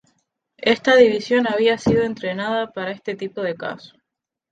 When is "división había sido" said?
0.95-2.01